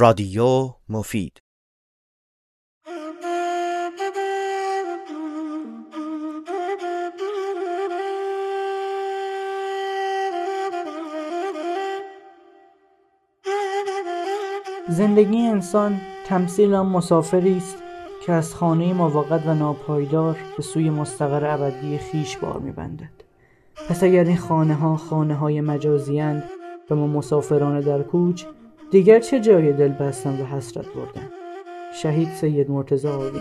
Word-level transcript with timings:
رادیو 0.00 0.70
مفید. 0.88 1.40
زندگی 14.88 15.38
انسان 15.38 16.00
تمثیل 16.26 16.74
آن 16.74 16.86
مسافری 16.86 17.56
است 17.56 17.76
که 18.26 18.32
از 18.32 18.54
خانه 18.54 18.92
موقت 18.92 19.46
و 19.46 19.54
ناپایدار 19.54 20.36
به 20.56 20.62
سوی 20.62 20.90
مستقر 20.90 21.54
ابدی 21.54 21.98
خیش 21.98 22.36
بار 22.36 22.58
میبندد. 22.58 23.10
پس 23.88 24.02
اگر 24.02 24.24
این 24.24 24.36
خانه 24.36 24.74
ها 24.74 24.96
خانه 24.96 25.34
های 25.34 25.60
مجازی 25.60 26.20
و 26.90 26.94
ما 26.94 27.06
مسافران 27.06 27.80
در 27.80 28.02
کوچ 28.02 28.44
دیگر 28.90 29.20
چه 29.20 29.40
جای 29.40 29.72
دل 29.72 29.88
بستن 29.88 30.40
و 30.40 30.44
حسرت 30.44 30.86
بردن؟ 30.86 31.28
شهید 32.02 32.28
سید 32.28 32.70
مرتضی 32.70 33.08
آقایی 33.08 33.40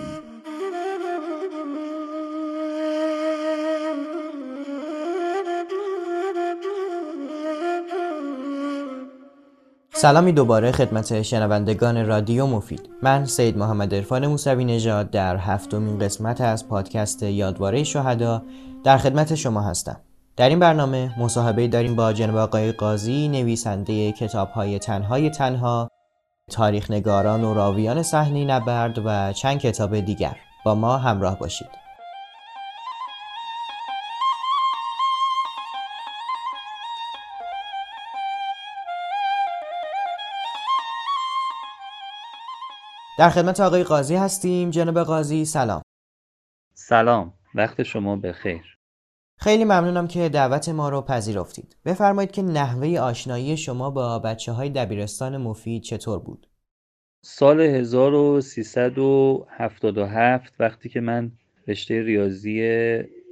سلامی 9.94 10.32
دوباره 10.32 10.72
خدمت 10.72 11.22
شنوندگان 11.22 12.06
رادیو 12.08 12.46
مفید. 12.48 12.90
من 13.04 13.26
سید 13.26 13.58
محمد 13.58 13.96
عرفان 13.96 14.28
موسوی 14.28 14.66
نژاد 14.66 15.12
در 15.12 15.38
هفتمین 15.38 16.00
قسمت 16.00 16.42
از 16.42 16.68
پادکست 16.68 17.24
یادواره 17.24 17.84
شهدا 17.84 18.44
در 18.84 18.98
خدمت 18.98 19.36
شما 19.36 19.62
هستم. 19.62 20.02
در 20.38 20.50
این 20.50 20.60
برنامه 20.60 21.20
مصاحبه 21.20 21.68
داریم 21.68 21.96
با 21.96 22.14
جناب 22.14 22.36
آقای 22.36 22.72
قاضی 22.72 23.28
نویسنده 23.28 24.12
کتاب 24.12 24.50
های 24.50 24.80
تنهای 24.80 25.30
تنها 25.30 25.90
تاریخ 26.52 26.92
نگاران 26.92 27.44
و 27.44 27.54
راویان 27.54 28.04
صحنه 28.04 28.46
نبرد 28.46 29.02
و 29.06 29.34
چند 29.34 29.60
کتاب 29.60 30.00
دیگر. 30.00 30.38
با 30.66 30.76
ما 30.76 30.98
همراه 30.98 31.40
باشید. 31.40 31.68
در 43.20 43.30
خدمت 43.30 43.60
آقای 43.60 43.84
قاضی 43.84 44.16
هستیم. 44.16 44.70
جناب 44.70 45.04
قاضی 45.04 45.46
سلام. 45.46 45.82
سلام. 46.74 47.34
وقت 47.56 47.84
شما 47.84 48.16
بخیر. 48.16 48.77
خیلی 49.40 49.64
ممنونم 49.64 50.08
که 50.08 50.30
دعوت 50.30 50.70
ما 50.70 50.90
رو 50.90 51.02
پذیرفتید. 51.02 51.76
بفرمایید 51.86 52.32
که 52.32 52.42
نحوه 52.42 53.00
آشنایی 53.00 53.58
شما 53.58 53.90
با 53.90 54.20
بچه 54.20 54.52
های 54.52 54.70
دبیرستان 54.70 55.38
مفید 55.38 55.84
چطور 55.84 56.20
بود؟ 56.20 56.48
سال 57.22 57.62
1377 57.62 60.56
وقتی 60.60 60.90
که 60.90 61.02
من 61.02 61.32
رشته 61.68 62.04
ریاضی 62.04 62.62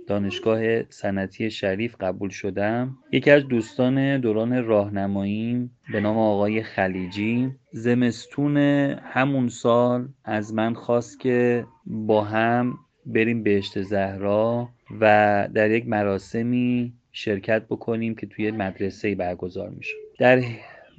دانشگاه 0.07 0.83
صنعتی 0.89 1.51
شریف 1.51 1.95
قبول 1.99 2.29
شدم 2.29 2.97
یکی 3.11 3.31
از 3.31 3.47
دوستان 3.47 4.21
دوران 4.21 4.65
راهنماییم 4.65 5.77
به 5.91 5.99
نام 5.99 6.17
آقای 6.17 6.63
خلیجی 6.63 7.51
زمستون 7.71 8.57
همون 9.03 9.47
سال 9.47 10.07
از 10.23 10.53
من 10.53 10.73
خواست 10.73 11.19
که 11.19 11.65
با 11.85 12.23
هم 12.23 12.77
بریم 13.05 13.43
بهشت 13.43 13.81
زهرا 13.81 14.69
و 15.01 15.47
در 15.53 15.71
یک 15.71 15.87
مراسمی 15.87 16.93
شرکت 17.11 17.61
بکنیم 17.65 18.15
که 18.15 18.27
توی 18.27 18.51
مدرسه 18.51 19.15
برگزار 19.15 19.69
میشه. 19.69 19.95
در 20.19 20.43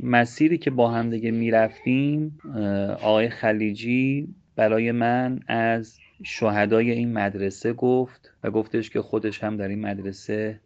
مسیری 0.00 0.58
که 0.58 0.70
با 0.70 0.90
هم 0.90 1.10
دیگه 1.10 1.30
می‌رفتیم 1.30 2.38
آقای 3.02 3.28
خلیجی 3.28 4.28
برای 4.56 4.92
من 4.92 5.40
از 5.48 5.98
شهدای 6.22 6.90
این 6.90 7.12
مدرسه 7.12 7.72
گفت 7.72 8.32
و 8.44 8.50
گفتش 8.50 8.90
که 8.90 9.02
خودش 9.02 9.44
هم 9.44 9.56
در 9.56 9.68
این 9.68 9.80
مدرسه 9.80 10.60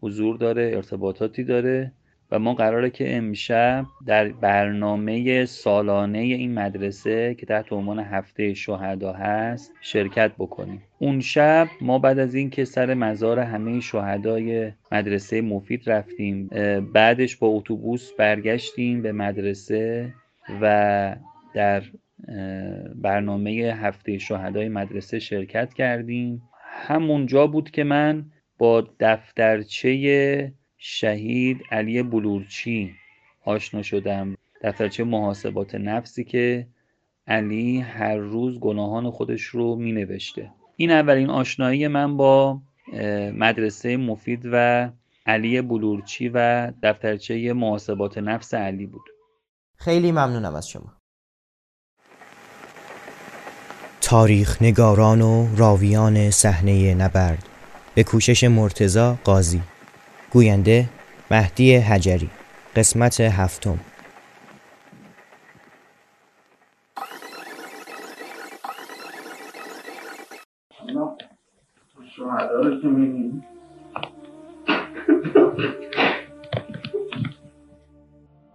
حضور 0.00 0.36
داره 0.36 0.72
ارتباطاتی 0.74 1.44
داره 1.44 1.92
ما 2.38 2.54
قراره 2.54 2.90
که 2.90 3.16
امشب 3.16 3.86
در 4.06 4.28
برنامه 4.28 5.44
سالانه 5.44 6.18
این 6.18 6.54
مدرسه 6.54 7.34
که 7.34 7.46
تحت 7.46 7.72
عنوان 7.72 7.98
هفته 7.98 8.54
شهدا 8.54 9.12
هست 9.12 9.72
شرکت 9.80 10.32
بکنیم. 10.38 10.82
اون 10.98 11.20
شب 11.20 11.68
ما 11.80 11.98
بعد 11.98 12.18
از 12.18 12.34
اینکه 12.34 12.64
سر 12.64 12.94
مزار 12.94 13.38
همه 13.38 13.80
شهدای 13.80 14.72
مدرسه 14.92 15.40
مفید 15.40 15.90
رفتیم 15.90 16.48
بعدش 16.92 17.36
با 17.36 17.46
اتوبوس 17.46 18.12
برگشتیم 18.18 19.02
به 19.02 19.12
مدرسه 19.12 20.14
و 20.60 21.16
در 21.54 21.82
برنامه 22.94 23.50
هفته 23.50 24.18
شهدای 24.18 24.68
مدرسه 24.68 25.18
شرکت 25.18 25.74
کردیم. 25.74 26.42
همونجا 26.62 27.46
بود 27.46 27.70
که 27.70 27.84
من 27.84 28.24
با 28.58 28.88
دفترچه 29.00 30.52
شهید 30.86 31.62
علی 31.70 32.02
بلورچی. 32.02 32.94
آشنا 33.44 33.82
شدم. 33.82 34.36
دفترچه 34.62 35.04
محاسبات 35.04 35.74
نفسی 35.74 36.24
که 36.24 36.66
علی 37.26 37.80
هر 37.80 38.16
روز 38.16 38.60
گناهان 38.60 39.10
خودش 39.10 39.42
رو 39.42 39.76
می 39.76 39.92
نوشته 39.92 40.50
این 40.76 40.90
اولین 40.90 41.30
آشنایی 41.30 41.88
من 41.88 42.16
با 42.16 42.60
مدرسه 43.32 43.96
مفید 43.96 44.42
و 44.52 44.90
علی 45.26 45.62
بلورچی 45.62 46.28
و 46.28 46.72
دفترچه 46.82 47.52
محاسبات 47.52 48.18
نفس 48.18 48.54
علی 48.54 48.86
بود. 48.86 49.04
خیلی 49.76 50.12
ممنونم 50.12 50.54
از 50.54 50.68
شما. 50.68 50.92
تاریخ 54.00 54.62
نگاران 54.62 55.22
و 55.22 55.56
راویان 55.56 56.30
صحنه 56.30 56.94
نبرد. 56.94 57.48
به 57.94 58.02
کوشش 58.02 58.44
مرتزا 58.44 59.18
قاضی. 59.24 59.62
گوینده 60.34 60.88
مهدی 61.30 61.76
حجری 61.76 62.30
قسمت 62.76 63.20
هفتم. 63.20 63.78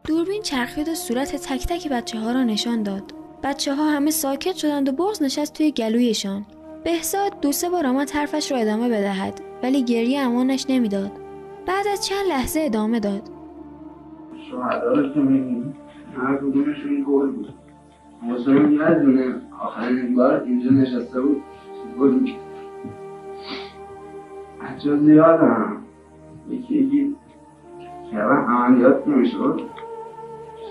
دوربین 0.04 0.42
چرخید 0.42 0.90
و 0.90 0.96
صورت 0.96 1.36
تک 1.36 1.68
تک 1.68 1.88
بچه 1.88 2.20
ها 2.20 2.32
را 2.32 2.44
نشان 2.44 2.84
داد. 2.84 3.04
بچه 3.44 3.76
ها 3.76 3.92
همه 3.92 4.12
ساکت 4.12 4.56
شدند 4.56 4.90
و 4.90 4.92
بغز 4.92 5.22
نشست 5.22 5.54
توی 5.54 5.72
گلویشان. 5.72 6.46
بهزاد 6.84 7.40
دو 7.42 7.52
سه 7.52 7.70
بار 7.70 7.88
آمد 7.88 8.12
حرفش 8.12 8.52
را 8.52 8.58
ادامه 8.58 8.90
بدهد 8.90 9.42
ولی 9.64 9.84
گریه 9.84 10.20
امانش 10.20 10.66
نمی‌داد. 10.70 11.29
بعد 11.70 11.88
از 11.94 12.06
چند 12.06 12.28
لحظه 12.30 12.60
ادامه 12.60 13.00
داد. 13.00 13.22
که 15.14 15.20
می‌بینیم 15.20 15.76
هر 16.18 16.36
کدومشون 16.38 17.06
گل 17.08 17.32
بود. 17.32 17.54
حسین 18.32 18.72
یادونه 18.72 19.36
آخرین 19.60 20.16
بار 20.16 20.44
اینجا 20.44 20.70
نشسته 20.70 21.22
بود. 21.22 21.44
گل 22.00 22.10
می‌کرد. 22.10 22.40
بچه 24.62 24.98
زیادم. 24.98 25.78
یکی 26.50 26.76
یکی 26.76 27.16
شبه 28.12 28.34
عملیات 28.34 29.08
نمی‌شد. 29.08 29.62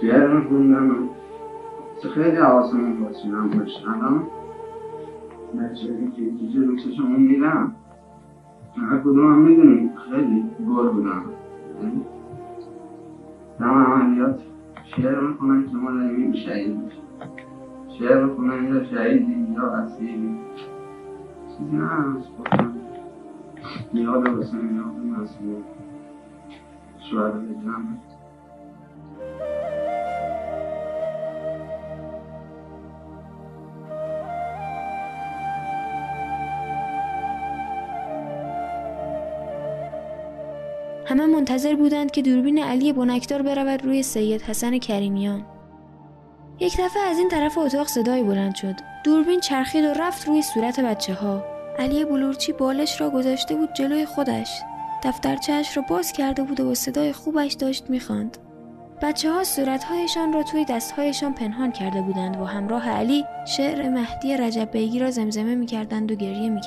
شعر 0.00 0.26
میخوندم 0.26 1.08
خیلی 2.14 2.36
حواسمون 2.36 3.04
باشه 3.04 3.28
من 3.28 3.50
باشم 3.50 4.26
بچه 5.58 5.84
یکی 5.84 6.22
یکی 6.22 6.48
جلو 6.54 6.76
چشمون 6.76 7.20
میرم. 7.20 7.74
عبدوها 8.76 9.36
من 9.36 9.90
خلال 9.96 10.44
جوردنا 10.60 11.22
تعمل 13.58 13.86
عمليات 13.86 14.40
شعر 14.84 15.20
مقمن 15.28 15.68
شمال 15.70 16.10
يمين 16.10 16.34
شعيد 16.34 16.78
شعر 17.98 18.26
مقمن 18.26 18.50
إلى 18.66 18.86
شعيد 18.86 19.28
يا 19.56 19.84
أسيري 19.84 20.38
سيدنا 21.48 22.20
سبحان 22.22 22.74
يا 23.94 24.10
رب 24.12 24.42
سمعنا 24.42 24.82
وسمعنا 24.86 25.26
شعر 27.10 27.32
الجامعة 27.36 27.98
همه 41.08 41.26
منتظر 41.26 41.74
بودند 41.74 42.10
که 42.10 42.22
دوربین 42.22 42.58
علی 42.58 42.92
بنکدار 42.92 43.42
برود 43.42 43.84
روی 43.84 44.02
سید 44.02 44.42
حسن 44.42 44.78
کریمیان. 44.78 45.46
یک 46.60 46.72
دفعه 46.80 47.02
از 47.02 47.18
این 47.18 47.28
طرف 47.28 47.58
اتاق 47.58 47.86
صدایی 47.86 48.22
بلند 48.22 48.54
شد. 48.54 48.74
دوربین 49.04 49.40
چرخید 49.40 49.84
و 49.84 49.94
رفت 49.94 50.28
روی 50.28 50.42
صورت 50.42 50.80
بچه 50.80 51.14
ها 51.14 51.44
علی 51.78 52.04
بلورچی 52.04 52.52
بالش 52.52 53.00
را 53.00 53.10
گذاشته 53.10 53.54
بود 53.54 53.72
جلوی 53.72 54.06
خودش. 54.06 54.62
دفترچهش 55.02 55.76
را 55.76 55.82
باز 55.88 56.12
کرده 56.12 56.42
بود 56.42 56.60
و 56.60 56.74
صدای 56.74 57.12
خوبش 57.12 57.52
داشت 57.52 57.90
می‌خواند. 57.90 58.38
بچه 59.02 59.32
ها 59.32 59.44
صورتهایشان 59.44 60.32
را 60.32 60.42
توی 60.42 60.64
دستهایشان 60.64 61.34
پنهان 61.34 61.72
کرده 61.72 62.02
بودند. 62.02 62.40
و 62.40 62.44
همراه 62.44 62.88
علی 62.88 63.24
شعر 63.56 63.88
مهدی 63.88 64.36
رجب 64.36 64.70
بیگی 64.70 64.98
را 64.98 65.10
زمزمه 65.10 65.54
می 65.54 65.66
کردند 65.66 66.12
و 66.12 66.14
گریه 66.14 66.48
می 66.50 66.60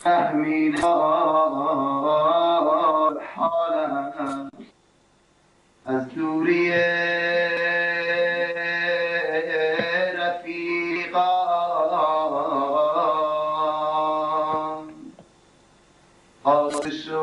فهمید 0.00 0.78
حالم 3.34 4.50
از 5.86 6.08
دوری 6.08 6.70
رفیقان 10.16 11.30
آسه 16.44 16.90
شد 16.90 17.20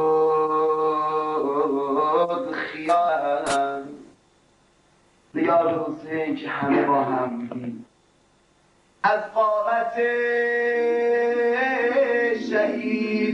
خیالم 2.52 3.88
یاد 5.34 5.88
حسین 5.88 6.36
که 6.36 6.50
همه 6.50 6.86
با 6.86 7.04
هم 7.04 7.50
از 9.04 9.22
قامت 9.34 9.98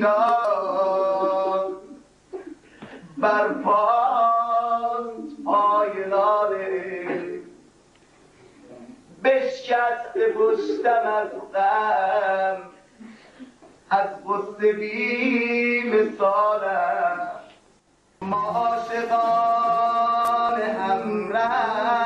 شهیدان 0.04 1.72
برپاند 3.18 4.68
آینانه 5.46 7.40
بشکست 9.24 10.18
پشتم 10.36 11.08
از 11.08 11.30
غم. 11.54 12.58
از 13.90 14.08
غصه 14.26 14.74
بی 14.74 15.84
مثالم 15.90 17.30
ما 18.22 18.52
عاشقان 18.52 19.42
همراه. 20.62 22.04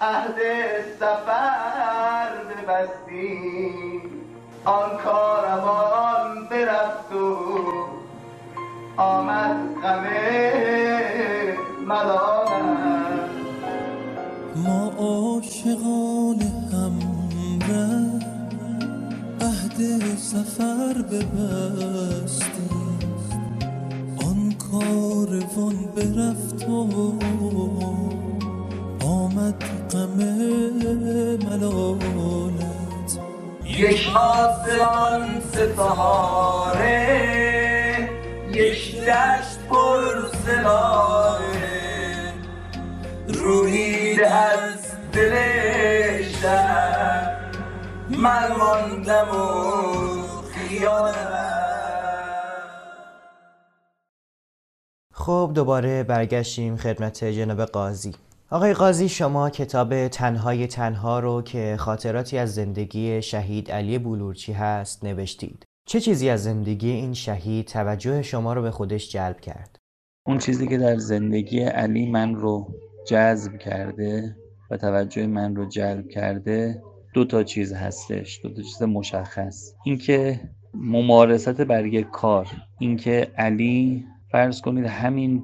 عهد 0.00 0.38
سفر 1.00 2.30
ببستیم. 2.44 4.13
آن 4.66 4.96
کاروان 5.04 6.48
برفت 6.50 7.12
و 7.12 7.36
آمد 8.96 9.56
غم 9.82 10.04
ملالم 11.88 13.30
ما 14.56 14.92
عاشقان 14.98 16.40
هم 16.72 16.98
عهد 19.40 19.78
سفر 20.16 20.94
ببستیم. 21.02 22.98
آن 24.28 24.52
کاروان 24.70 25.76
برفت 25.96 26.68
و 26.68 26.72
آمد 29.06 29.64
غم 29.92 30.18
ملالت 31.46 32.53
یک 33.78 34.16
آسمان 34.16 35.40
ستاره 35.40 36.94
یک 38.52 39.00
دشت 39.00 39.58
پر 39.70 40.28
سلاله 40.46 42.32
روحید 43.28 44.22
از 44.22 44.86
دل 45.12 45.34
شهر 46.22 47.50
من 48.10 48.56
ماندم 48.58 49.28
و 49.28 50.22
خیالم. 50.42 51.54
خب 55.12 55.50
دوباره 55.54 56.02
برگشتیم 56.02 56.76
خدمت 56.76 57.24
جناب 57.24 57.64
قاضی. 57.64 58.14
آقای 58.54 58.74
قاضی 58.74 59.08
شما 59.08 59.50
کتاب 59.50 60.08
تنهای 60.08 60.66
تنها 60.66 61.18
رو 61.18 61.42
که 61.42 61.76
خاطراتی 61.78 62.38
از 62.38 62.54
زندگی 62.54 63.22
شهید 63.22 63.70
علی 63.70 63.98
بولورچی 63.98 64.52
هست 64.52 65.04
نوشتید 65.04 65.64
چه 65.86 66.00
چیزی 66.00 66.28
از 66.28 66.44
زندگی 66.44 66.90
این 66.90 67.14
شهید 67.14 67.66
توجه 67.66 68.22
شما 68.22 68.52
رو 68.52 68.62
به 68.62 68.70
خودش 68.70 69.12
جلب 69.12 69.40
کرد؟ 69.40 69.78
اون 70.26 70.38
چیزی 70.38 70.68
که 70.68 70.78
در 70.78 70.96
زندگی 70.96 71.60
علی 71.60 72.10
من 72.10 72.34
رو 72.34 72.74
جذب 73.08 73.58
کرده 73.58 74.36
و 74.70 74.76
توجه 74.76 75.26
من 75.26 75.56
رو 75.56 75.68
جلب 75.68 76.08
کرده 76.08 76.82
دو 77.14 77.24
تا 77.24 77.42
چیز 77.42 77.72
هستش 77.72 78.40
دو 78.42 78.48
تا 78.48 78.62
چیز 78.62 78.82
مشخص 78.82 79.74
اینکه 79.84 80.40
ممارست 80.74 81.60
بر 81.60 81.86
یک 81.86 82.10
کار 82.10 82.48
اینکه 82.78 83.32
علی 83.36 84.04
فرض 84.32 84.60
کنید 84.60 84.86
همین 84.86 85.42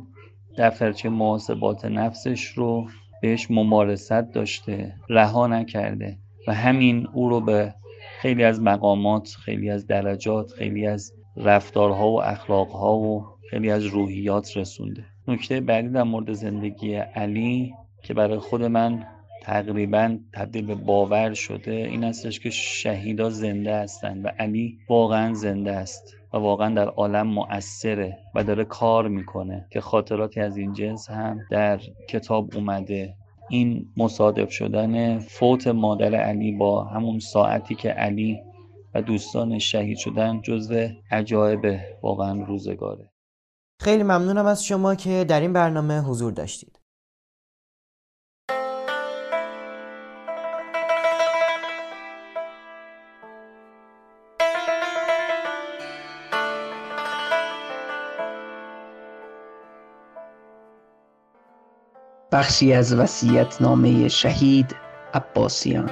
دفترچه 0.59 1.09
محاسبات 1.09 1.85
نفسش 1.85 2.45
رو 2.45 2.87
بهش 3.21 3.51
ممارست 3.51 4.13
داشته 4.13 4.95
رها 5.09 5.47
نکرده 5.47 6.19
و 6.49 6.55
همین 6.55 7.07
او 7.13 7.29
رو 7.29 7.41
به 7.41 7.75
خیلی 8.21 8.45
از 8.45 8.61
مقامات 8.61 9.37
خیلی 9.45 9.71
از 9.71 9.87
درجات 9.87 10.53
خیلی 10.53 10.87
از 10.87 11.13
رفتارها 11.37 12.11
و 12.11 12.23
اخلاقها 12.23 12.97
و 12.99 13.27
خیلی 13.51 13.71
از 13.71 13.85
روحیات 13.85 14.57
رسونده. 14.57 15.05
نکته 15.29 15.61
بعدی 15.61 15.89
در 15.89 16.03
مورد 16.03 16.33
زندگی 16.33 16.95
علی 16.95 17.75
که 18.03 18.15
برای 18.15 18.39
خود 18.39 18.63
من 18.63 19.07
تقریبا 19.43 20.19
تبدیل 20.33 20.67
به 20.67 20.75
باور 20.75 21.35
شده 21.35 21.73
این 21.73 22.05
هستش 22.05 22.41
که 22.41 22.51
شهیدا 22.51 23.31
زنده 23.31 23.77
هستند 23.77 24.25
و 24.25 24.29
علی 24.29 24.79
واقعا 24.89 25.35
زنده 25.35 25.73
است. 25.73 26.17
و 26.33 26.37
واقعا 26.37 26.75
در 26.75 26.89
عالم 26.89 27.27
مؤثره 27.27 28.19
و 28.35 28.45
داره 28.45 28.65
کار 28.65 29.09
می‌کنه 29.09 29.67
که 29.71 29.81
خاطراتی 29.81 30.41
از 30.41 30.57
این 30.57 30.73
جنس 30.73 31.11
هم 31.11 31.39
در 31.51 31.81
کتاب 32.09 32.51
اومده. 32.55 33.15
این 33.51 33.87
مصادف 33.97 34.51
شدن 34.51 35.19
فوت 35.19 35.67
مادر 35.67 36.15
علی 36.15 36.53
با 36.53 36.85
همون 36.85 37.19
ساعتی 37.19 37.75
که 37.75 37.89
علی 37.89 38.41
و 38.95 39.03
دوستان 39.03 39.59
شهید 39.59 39.97
شدن 39.97 40.41
جزو 40.41 40.89
عجایب 41.11 41.81
واقعا 42.03 42.45
روزگاره. 42.45 43.11
خیلی 43.81 44.03
ممنونم 44.03 44.47
از 44.47 44.65
شما 44.65 44.95
که 44.95 45.25
در 45.29 45.41
این 45.41 45.53
برنامه 45.53 46.01
حضور 46.01 46.33
داشتید. 46.33 46.80
بخشی 62.33 62.73
از 62.73 62.95
وصیت 62.95 63.63
نامه 63.63 64.09
شهید 64.09 64.77
عباسیان. 65.15 65.91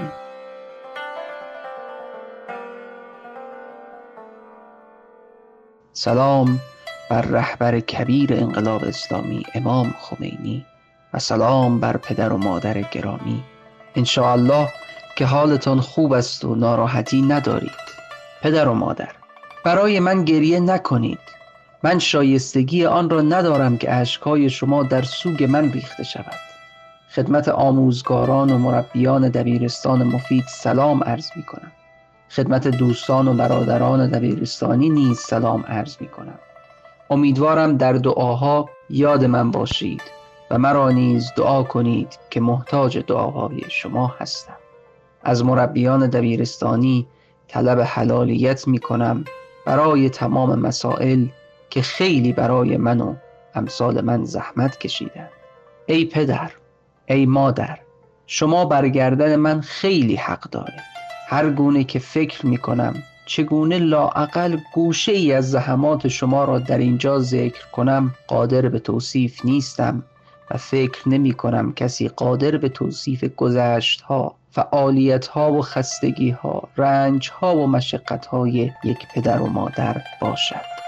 سلام 5.92 6.60
بر 7.10 7.22
رهبر 7.22 7.80
کبیر 7.80 8.34
انقلاب 8.34 8.84
اسلامی 8.84 9.42
امام 9.54 9.94
خمینی 10.00 10.66
و 11.14 11.18
سلام 11.18 11.80
بر 11.80 11.96
پدر 11.96 12.32
و 12.32 12.36
مادر 12.36 12.82
گرامی. 12.82 13.44
الله 14.16 14.68
که 15.16 15.26
حالتان 15.26 15.80
خوب 15.80 16.12
است 16.12 16.44
و 16.44 16.54
ناراحتی 16.54 17.22
ندارید. 17.22 17.88
پدر 18.42 18.68
و 18.68 18.74
مادر 18.74 19.12
برای 19.64 20.00
من 20.00 20.24
گریه 20.24 20.60
نکنید. 20.60 21.37
من 21.82 21.98
شایستگی 21.98 22.86
آن 22.86 23.10
را 23.10 23.20
ندارم 23.20 23.78
که 23.78 23.94
اشکهای 23.94 24.50
شما 24.50 24.82
در 24.82 25.02
سوگ 25.02 25.44
من 25.44 25.72
ریخته 25.72 26.02
شود. 26.02 26.34
خدمت 27.14 27.48
آموزگاران 27.48 28.50
و 28.50 28.58
مربیان 28.58 29.28
دبیرستان 29.28 30.02
مفید 30.02 30.44
سلام 30.48 31.04
عرض 31.04 31.30
می 31.36 31.42
کنم. 31.42 31.72
خدمت 32.30 32.68
دوستان 32.68 33.28
و 33.28 33.34
برادران 33.34 34.10
دبیرستانی 34.10 34.90
نیز 34.90 35.18
سلام 35.18 35.64
عرض 35.68 35.96
می 36.00 36.08
کنم. 36.08 36.38
امیدوارم 37.10 37.76
در 37.76 37.92
دعاها 37.92 38.70
یاد 38.90 39.24
من 39.24 39.50
باشید 39.50 40.02
و 40.50 40.58
مرا 40.58 40.90
نیز 40.90 41.32
دعا 41.36 41.62
کنید 41.62 42.18
که 42.30 42.40
محتاج 42.40 42.98
دعاهای 42.98 43.60
شما 43.68 44.14
هستم. 44.18 44.56
از 45.22 45.44
مربیان 45.44 46.06
دبیرستانی 46.06 47.06
طلب 47.48 47.80
حلالیت 47.80 48.68
می 48.68 48.78
کنم 48.78 49.24
برای 49.66 50.10
تمام 50.10 50.58
مسائل 50.58 51.26
که 51.70 51.82
خیلی 51.82 52.32
برای 52.32 52.76
من 52.76 53.00
و 53.00 53.14
امثال 53.54 54.00
من 54.00 54.24
زحمت 54.24 54.78
کشیدند 54.78 55.30
ای 55.86 56.04
پدر 56.04 56.50
ای 57.06 57.26
مادر 57.26 57.78
شما 58.26 58.64
برگردن 58.64 59.36
من 59.36 59.60
خیلی 59.60 60.16
حق 60.16 60.50
دارید. 60.50 60.98
هر 61.28 61.50
گونه 61.50 61.84
که 61.84 61.98
فکر 61.98 62.46
می 62.46 62.56
کنم 62.56 63.02
چگونه 63.26 63.78
لاعقل 63.78 64.56
گوشه 64.74 65.12
ای 65.12 65.32
از 65.32 65.50
زحمات 65.50 66.08
شما 66.08 66.44
را 66.44 66.58
در 66.58 66.78
اینجا 66.78 67.18
ذکر 67.18 67.66
کنم 67.72 68.14
قادر 68.26 68.68
به 68.68 68.78
توصیف 68.78 69.44
نیستم 69.44 70.02
و 70.50 70.56
فکر 70.56 71.08
نمی 71.08 71.32
کنم 71.32 71.72
کسی 71.72 72.08
قادر 72.08 72.56
به 72.56 72.68
توصیف 72.68 73.24
گذشت 73.24 74.00
ها 74.00 74.34
فعالیت 74.50 75.26
ها 75.26 75.52
و 75.52 75.62
خستگی 75.62 76.30
ها 76.30 76.68
رنج 76.76 77.30
ها 77.30 77.56
و 77.56 77.66
مشقت 77.66 78.26
های 78.26 78.70
یک 78.84 78.98
پدر 79.14 79.40
و 79.40 79.46
مادر 79.46 80.02
باشد. 80.20 80.87